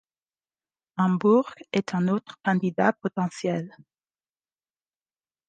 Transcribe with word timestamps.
Embourg 0.97 1.53
est 1.71 1.93
un 1.93 2.07
autre 2.07 2.39
candidat 2.43 2.91
potentiel. 2.91 3.71